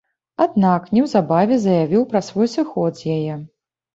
[0.43, 3.33] Аднак, неўзабаве заявіў пра свой сыход з яе.